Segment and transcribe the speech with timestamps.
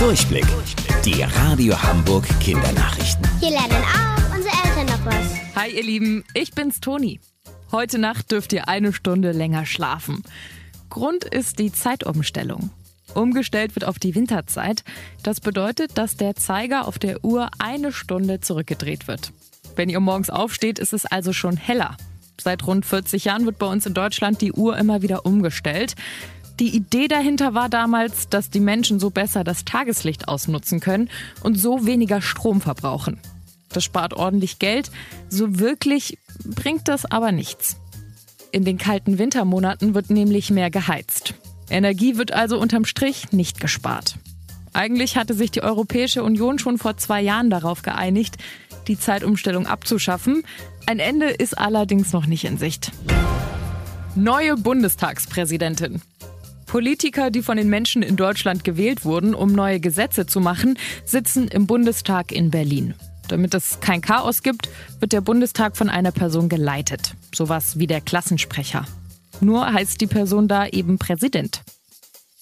[0.00, 0.46] Durchblick.
[1.04, 3.22] Die Radio Hamburg Kindernachrichten.
[3.38, 5.54] Hier lernen auch unsere Eltern noch was.
[5.54, 7.20] Hi ihr Lieben, ich bin's Toni.
[7.70, 10.22] Heute Nacht dürft ihr eine Stunde länger schlafen.
[10.88, 12.70] Grund ist die Zeitumstellung.
[13.12, 14.84] Umgestellt wird auf die Winterzeit.
[15.22, 19.34] Das bedeutet, dass der Zeiger auf der Uhr eine Stunde zurückgedreht wird.
[19.76, 21.98] Wenn ihr morgens aufsteht, ist es also schon heller.
[22.40, 25.94] Seit rund 40 Jahren wird bei uns in Deutschland die Uhr immer wieder umgestellt.
[26.60, 31.08] Die Idee dahinter war damals, dass die Menschen so besser das Tageslicht ausnutzen können
[31.42, 33.18] und so weniger Strom verbrauchen.
[33.70, 34.90] Das spart ordentlich Geld,
[35.30, 37.76] so wirklich bringt das aber nichts.
[38.52, 41.32] In den kalten Wintermonaten wird nämlich mehr geheizt.
[41.70, 44.16] Energie wird also unterm Strich nicht gespart.
[44.74, 48.36] Eigentlich hatte sich die Europäische Union schon vor zwei Jahren darauf geeinigt,
[48.86, 50.42] die Zeitumstellung abzuschaffen.
[50.84, 52.92] Ein Ende ist allerdings noch nicht in Sicht.
[54.14, 56.02] Neue Bundestagspräsidentin.
[56.70, 61.48] Politiker, die von den Menschen in Deutschland gewählt wurden, um neue Gesetze zu machen, sitzen
[61.48, 62.94] im Bundestag in Berlin.
[63.26, 64.68] Damit es kein Chaos gibt,
[65.00, 67.16] wird der Bundestag von einer Person geleitet.
[67.34, 68.86] Sowas wie der Klassensprecher.
[69.40, 71.62] Nur heißt die Person da eben Präsident.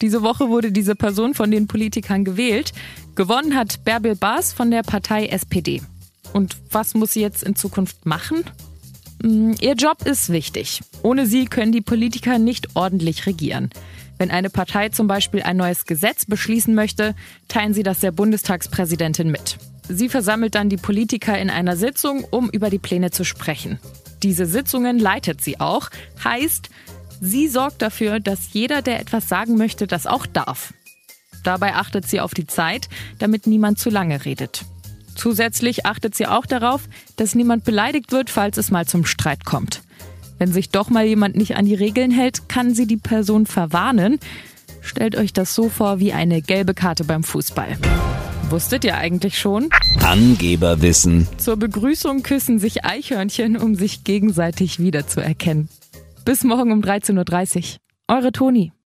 [0.00, 2.72] Diese Woche wurde diese Person von den Politikern gewählt.
[3.16, 5.82] Gewonnen hat Bärbel Baas von der Partei SPD.
[6.32, 8.42] Und was muss sie jetzt in Zukunft machen?
[9.24, 10.82] Hm, ihr Job ist wichtig.
[11.02, 13.70] Ohne sie können die Politiker nicht ordentlich regieren.
[14.18, 17.14] Wenn eine Partei zum Beispiel ein neues Gesetz beschließen möchte,
[17.48, 19.56] teilen sie das der Bundestagspräsidentin mit.
[19.88, 23.78] Sie versammelt dann die Politiker in einer Sitzung, um über die Pläne zu sprechen.
[24.22, 25.88] Diese Sitzungen leitet sie auch,
[26.22, 26.68] heißt,
[27.20, 30.74] sie sorgt dafür, dass jeder, der etwas sagen möchte, das auch darf.
[31.42, 32.88] Dabei achtet sie auf die Zeit,
[33.18, 34.64] damit niemand zu lange redet.
[35.14, 39.82] Zusätzlich achtet sie auch darauf, dass niemand beleidigt wird, falls es mal zum Streit kommt.
[40.38, 44.18] Wenn sich doch mal jemand nicht an die Regeln hält, kann sie die Person verwarnen.
[44.80, 47.78] Stellt euch das so vor wie eine gelbe Karte beim Fußball.
[48.50, 49.70] Wusstet ihr eigentlich schon?
[50.02, 51.26] Angeberwissen.
[51.38, 55.68] Zur Begrüßung küssen sich Eichhörnchen, um sich gegenseitig wiederzuerkennen.
[56.24, 58.16] Bis morgen um 13.30 Uhr.
[58.16, 58.74] Eure Toni.